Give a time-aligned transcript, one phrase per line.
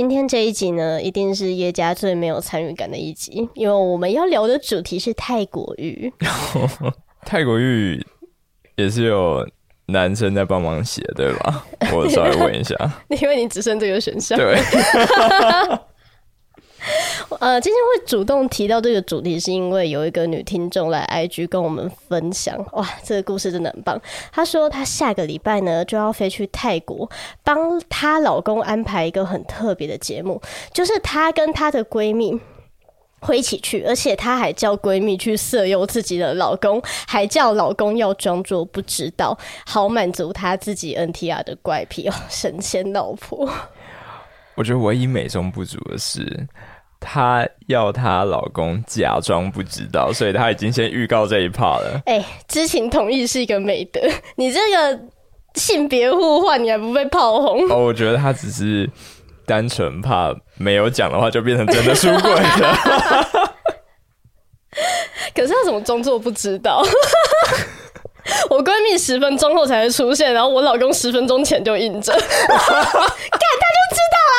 [0.00, 6.10] 今天这一集呢，一定是叶家最没有参与感的一集，因为我们要聊的主题是泰国浴。
[7.26, 8.02] 泰国浴
[8.76, 9.46] 也是有
[9.88, 11.66] 男生在帮忙写，对吧？
[11.92, 12.74] 我稍微问一下，
[13.20, 14.38] 因为你只剩这个选项。
[14.38, 14.56] 对。
[17.38, 24.00] 呃，今天会主动提到这个主题，是因为有一个女听众来 IG 跟我们分享，哇，这个故事真的很棒。
[24.32, 27.08] 她说她下个礼拜呢就要飞去泰国，
[27.44, 30.42] 帮她老公安排一个很特别的节目，
[30.72, 32.38] 就是她跟她的闺蜜
[33.20, 43.48] 会一起去，而且她还叫闺蜜去色诱自己的老公，还叫老公要装作不知道，好满足她自己 NTR 的怪癖哦，神仙老婆。
[44.56, 46.48] 我觉得唯一美中不足的是。
[47.00, 52.02] 她要她老公假装不知道，所以她已经先预告这一 part 了。
[52.06, 54.00] 哎、欸，知情同意是一个美德。
[54.36, 55.00] 你这个
[55.54, 57.68] 性别互换，你还不被炮轰？
[57.70, 58.88] 哦，我觉得她只是
[59.46, 62.78] 单纯怕没有讲的话就变成真的出轨了。
[65.34, 66.82] 可是她怎么装作不知道？
[68.48, 74.36] 我闺蜜十分钟后才会出现，然后我老公十分钟前就应征， 就知道啊。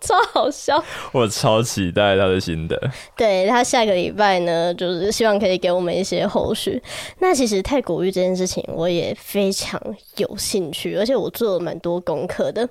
[0.00, 0.82] 超好笑！
[1.12, 2.80] 我超期待他的心得。
[3.14, 6.82] 对，他下个礼拜呢，就是希望可以给我们一些后续。
[7.18, 9.78] 那其实泰国浴这件事情，我也非常
[10.16, 12.66] 有兴趣，而且我做了蛮多功课的。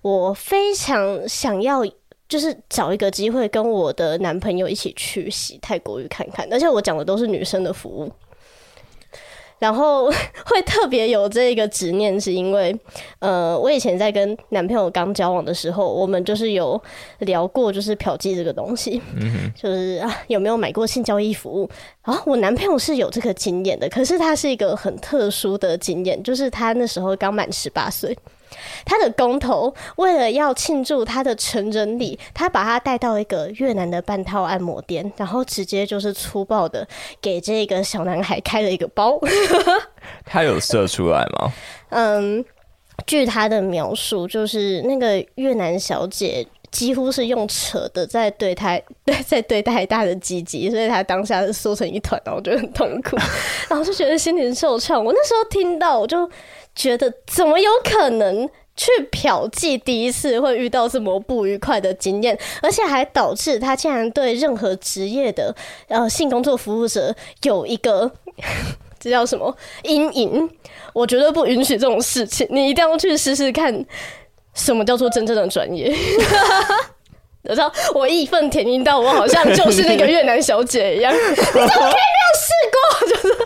[0.00, 1.84] 我非常想要，
[2.28, 6.46] 就是找一个机会跟我的男朋友一起去洗泰国浴看看。
[6.52, 8.12] 而且我讲的都是女生的服务。
[9.58, 10.06] 然后
[10.46, 12.74] 会特别有这个执念，是因为，
[13.18, 16.80] 呃，我以前在跟男朋友刚交往的时候，我们就是有
[17.20, 21.68] 聊过，就是嫖妓这个东西，嗯，就是啊，有没有买过性交易服务？
[22.02, 28.16] 啊，我男朋友是有这个经验的，可是他是一个很特殊的经验，就是他那时候刚满十八岁。
[28.84, 36.86] 他的工头为了要庆祝他的成人礼，他把他带到一个越南的半套按摩店，然后直接就是粗暴的
[37.20, 39.18] 给这个小男孩开了一个包。
[40.24, 41.52] 他有射出来吗？
[41.90, 42.44] 嗯，
[43.06, 53.16] 据他的描述，就是那个越南小姐几乎是用扯的在对待，对， 在对待他的鸡鸡，所以他当下是缩成一团，然后我觉得很痛苦，
[53.68, 55.04] 然后就觉得心灵受创。
[55.04, 56.30] 我那时候听到，我就。
[56.78, 59.76] 觉得怎么有可能去嫖妓？
[59.76, 65.52] 第一次会遇到这么不愉快的经验，而且还导致他竟然对任何职业的
[65.88, 67.12] 呃性工作服务者
[67.42, 68.08] 有一个
[69.00, 69.52] 这叫什么
[69.82, 70.48] 阴影？
[70.92, 73.84] 我绝对不允许这种事情，你一定要去试试看
[74.54, 75.92] 什么叫做真正的专业。
[77.42, 83.08] 我知道 我义愤填膺到我好像就是那个越南小姐一样，你怎么可以没有试过？
[83.08, 83.37] 就是。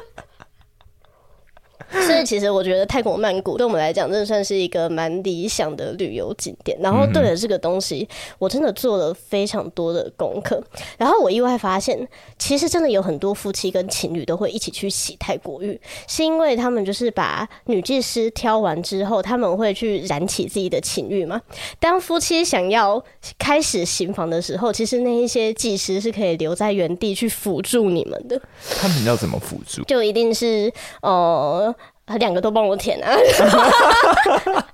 [2.25, 6.79] 其实我觉得泰国曼谷对我们来讲，真的算是一个蛮理想的旅游景点。
[6.81, 10.63] 然后对了这个东西，我真的做了非常多的功课。
[10.99, 21.41] 然后我意外发现，其实真的有很多夫妻跟情侣都会一起去洗泰国浴，是因为他们就是把女技师挑完之后，他们会去燃起自己的情欲嘛。
[21.79, 23.03] 当夫妻想要
[23.39, 28.41] 开始行房的时候，其实那一些技师是可以留在原地去辅助你们的。
[28.81, 29.83] 他们要怎么辅助？
[29.85, 30.73] 就一定是
[31.03, 31.75] 呃。
[32.19, 33.17] 两个都帮我舔啊！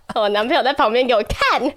[0.15, 1.71] 我男朋友在旁边给我看，因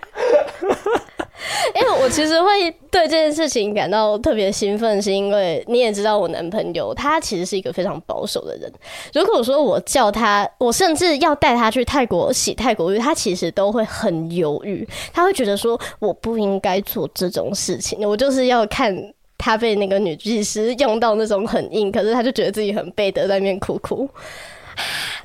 [1.82, 8.72] 为我其实会对这件事情感到特别兴奋，是因为你也知道，我男朋友他其实是一个非常保守的人。
[9.14, 18.08] 如果说我叫他，我甚至要带他去泰国洗泰国浴，他其实都会很犹豫，他会觉得说我不应该做这种事情。
[18.08, 18.96] 我就是要看
[19.38, 24.10] 他被那个女技师用到那种很硬，可是他就觉得自己很背德，在那边哭哭。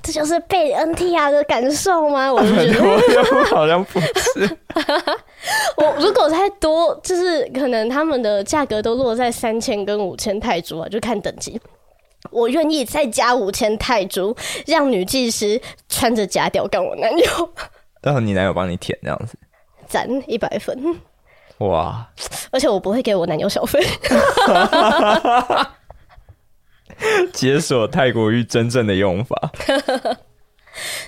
[0.06, 2.30] 这就是被 NTR 的感受吗？
[2.32, 4.58] 我就觉得好像不是。
[5.76, 11.60] 我如果再多，就是可能他们的价格都落在三千跟五千泰铢啊，就看等级。
[12.30, 17.50] 我愿意再加五千泰铢，让女技师穿着假屌干我男友。
[18.00, 19.36] 然后你男友帮你舔这样子，
[19.88, 20.96] 赞一百分。
[21.58, 22.06] 哇！
[22.52, 23.80] 而且我不会给我男友小费。
[27.32, 29.52] 解锁泰国浴真正的用法。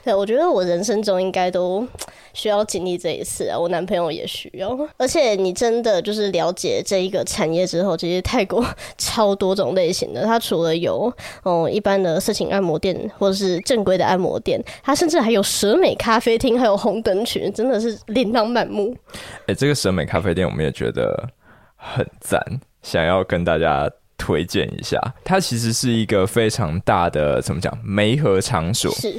[0.03, 1.87] 对，我觉得我人生中应该都
[2.33, 4.75] 需要经历这一次啊，我男朋友也需要。
[4.97, 8.65] 而且你真的就是了解这一个产业之后，其实泰国
[8.97, 10.25] 超多种类型的。
[10.25, 11.13] 它除了有
[11.45, 18.97] 嗯一般的色情按摩店，或者是正规的按摩店，它甚至还有蛇美咖啡厅，还有红灯区，真的是琳琅满目。
[19.41, 21.29] 哎、欸，这个蛇美咖啡店我们也觉得
[21.77, 22.43] 很赞，
[22.81, 23.91] 想要跟大家。
[24.19, 29.15] 推荐一下，它其实是一个非常大的怎么讲媒合场所，是，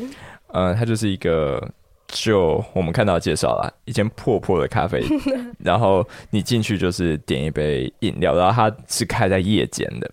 [0.50, 1.68] 呃，它就是一个
[2.08, 5.04] 就我们看到介绍了一间破破的咖啡，
[5.58, 10.12] 然后你进去就是点一杯饮料，然后它是开在夜间的。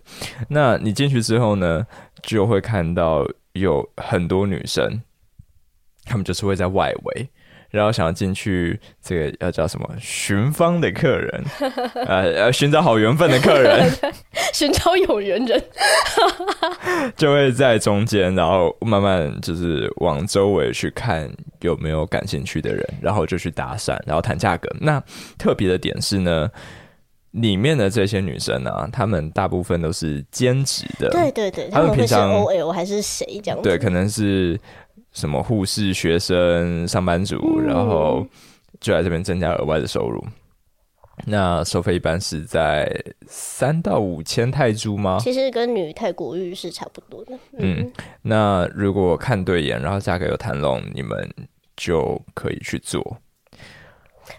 [0.49, 1.87] 那你进去之后呢，
[2.23, 5.03] 就会看到有很多女生，
[6.05, 7.29] 她们就是会在外围。
[7.69, 9.91] 然后想要进去，这个要叫什么？
[10.01, 11.45] 寻芳的客人，
[12.07, 13.91] 呃呃，寻找好缘分的客人，
[14.57, 15.63] 寻找有缘人，
[17.15, 21.31] 就会在中间，然后慢慢就是往周围去看
[21.61, 24.75] 有没有感兴趣的人，然后就去搭讪，然后谈价格。
[24.81, 24.99] 那
[25.37, 26.51] 特别的点是呢，
[27.33, 33.61] 里面的这些女生啊，她们大部分都是兼职的，对对对，她们平常 OL 还是谁这样？
[33.61, 34.59] 对，可能是。
[35.13, 38.27] 什么护士、学生、上班族，嗯、然后
[38.81, 40.23] 就来这边增加额外的收入。
[41.25, 42.89] 那收费一般是在
[43.27, 45.19] 三到五千泰铢吗？
[45.21, 47.33] 其实跟女泰国浴是差不多的。
[47.59, 47.93] 嗯，嗯，
[48.23, 51.29] 那如果看对眼，然后价格有谈拢，你们
[51.77, 53.17] 就可以去做。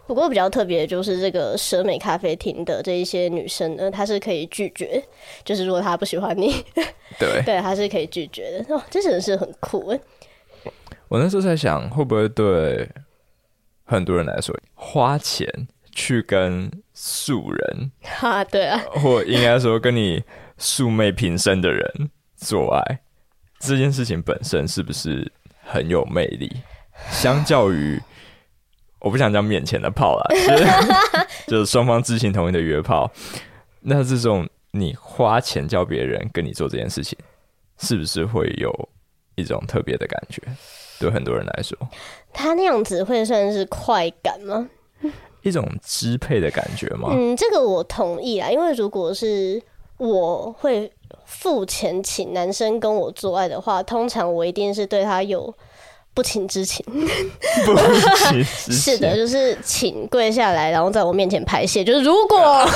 [0.05, 5.01] 不过比较特别的就是这个蛇美咖啡厅的这一些女生呢，她是可以拒绝，
[5.43, 6.53] 就是如果她不喜欢你，
[7.17, 8.75] 对对，她是可以拒绝的。
[8.75, 9.99] 哦，这真的是很酷诶。
[11.07, 12.87] 我那时候在想，会不会对
[13.85, 15.47] 很多人来说，花钱
[15.97, 20.23] 去跟素人，哈，对啊，或应该说跟你
[20.55, 22.99] 素昧平生的人做爱，
[23.57, 25.29] 这件事情本身是不是
[25.63, 26.55] 很有魅力？
[27.09, 27.99] 相较于，
[28.99, 30.27] 我不想讲面前的炮啦，
[31.47, 33.11] 就是双方知情同意的约炮，
[33.81, 37.17] 那这种你花钱叫别人跟你做这件事情，
[37.79, 38.89] 是不是会有
[39.33, 40.43] 一种特别的感觉？
[40.99, 41.75] 对很多人来说，
[42.31, 44.69] 他那样子会算是快感吗？
[45.43, 47.09] 一种支配的感觉吗？
[47.11, 49.61] 嗯，这个我同意啊，因为如果是
[49.97, 50.91] 我会
[51.25, 55.53] 付钱请男生跟我做爱的话，通常我一定是对他有
[56.13, 56.85] 不情 之请。
[57.65, 61.83] 不情之请是的，就是请跪下来，然后在我面前排泄。
[61.83, 62.67] 就是如果。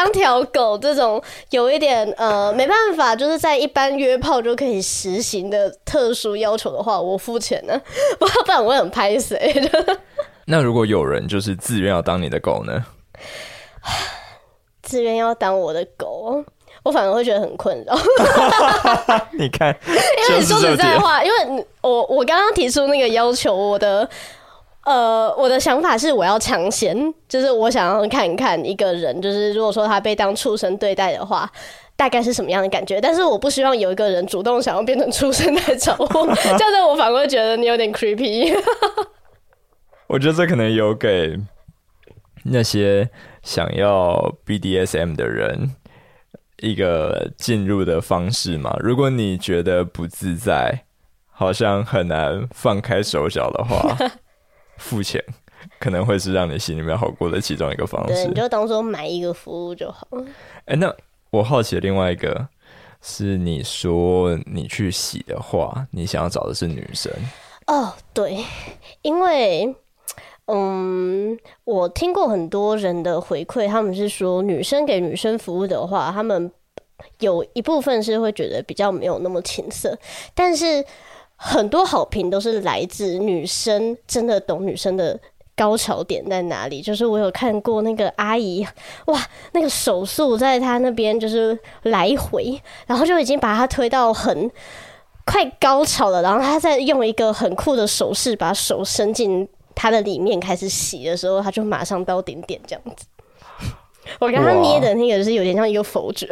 [0.00, 7.78] 当条狗这种有一点呃没办法，就是在一般约炮就可以实行的特殊要求的话，我付钱呢，
[8.18, 9.54] 不然我会很拍谁。
[10.46, 12.82] 那如果有人就是自愿要当你的狗呢？
[14.80, 16.42] 自愿要当我的狗，
[16.82, 17.94] 我反而会觉得很困扰。
[19.38, 24.08] 你看，因为说实在话，因为我我刚刚提出那个要求，我的。
[24.84, 31.50] 呃，我的想法是我要尝鲜，就是我想要看一看一个人，就是如果说他被当畜生对待的话，
[31.96, 32.98] 大概是什么样的感觉。
[32.98, 38.56] 但是我不希望有一个人主动想要变成畜生来找我，这样子我反而会觉得你有点 creepy。
[40.06, 41.38] 我觉得这可能有给
[42.44, 43.10] 那些
[43.42, 45.76] 想要 BDSM 的人
[46.62, 48.74] 一个进入的方式嘛。
[48.80, 50.84] 如果你觉得不自在，
[51.30, 53.96] 好像很难放开手脚的话。
[54.80, 55.22] 付钱
[55.78, 58.14] 可能会是让你心里面好过的其中一个方式。
[58.14, 60.08] 对，你就当做买一个服务就好。
[60.64, 60.92] 哎、欸，那
[61.30, 62.48] 我好奇的另外一个
[63.02, 67.12] 是，你说你去洗的话，你想要找的是女生？
[67.66, 68.42] 哦，对，
[69.02, 69.74] 因为
[70.46, 76.50] 嗯，我听过很多人的回馈，他们是说女生给女生服务的话，他们
[77.18, 79.98] 有一部分是会觉得比较没有那么情色，
[80.34, 80.84] 但是。
[81.42, 85.18] 很多好评都是来自女生，真的懂女生的
[85.56, 86.82] 高潮点在哪里。
[86.82, 88.66] 就是我有看过那个阿姨，
[89.06, 89.18] 哇，
[89.52, 94.50] 那个手速在她那边就是来回，然后就已经把她推到很
[95.24, 103.06] 快高潮了，然后她在用一个很酷的手势把手伸进她的里面开始洗的时候，她就马上到顶点这样子。
[104.18, 106.26] 我刚刚捏的那个是有点像一个否决，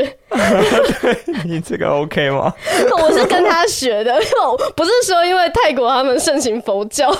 [1.44, 2.52] 你这个 OK 吗？
[3.00, 4.14] 我是跟他学的，
[4.74, 7.10] 不是说因为泰国他们盛行佛教，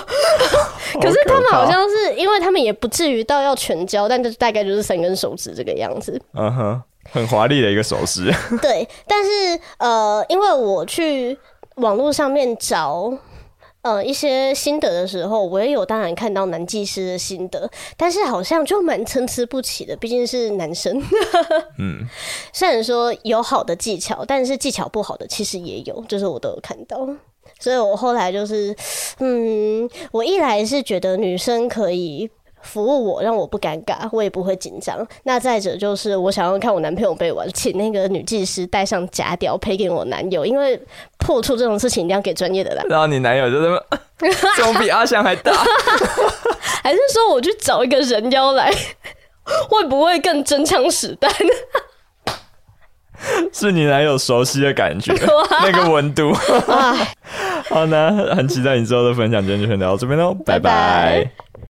[1.00, 6.20] 可是他们好像是因为他们也不至于到要全交，但就大概就是三根手指这个样子。
[6.34, 8.32] 嗯哼，很华丽的一个手势。
[8.60, 9.30] 对，但是
[9.78, 11.38] 呃，因为我去
[11.76, 13.12] 网络上面找。
[13.82, 21.00] 呃，一些心得的时候，我也有当然看到男技师的心得，但是好像就蛮参差不齐的，毕竟是男生。
[21.78, 22.06] 嗯，
[22.52, 27.08] 虽然说有好的技巧，但是技巧不好的其实也有，就是我都有看到，
[27.60, 28.74] 所以我后来就是，
[29.20, 32.30] 嗯，我一来是觉得女生可以。
[32.68, 35.06] 服务我，让我不尴尬，我也不会紧张。
[35.24, 40.78] 那再者就是，我想要看我男朋友被玩，请那个女技师带上假屌配给我男友，因为
[41.18, 42.84] 破处这种事情一定要给专业的来。
[42.88, 43.82] 然后你男友就这么，
[44.58, 45.52] 怎么比阿翔还大？
[46.82, 48.70] 还是说我去找一个人妖来，
[49.68, 51.32] 会不会更真枪实弹？
[53.52, 55.12] 是你男友熟悉的感觉，
[55.62, 56.32] 那个温度。
[57.68, 60.60] 好，那很期待你之后的分享，今天就先聊到这边喽，拜拜。
[60.60, 61.67] 拜拜。